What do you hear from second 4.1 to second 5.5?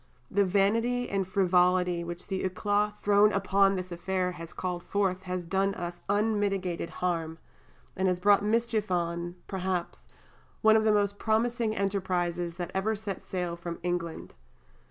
has called forth has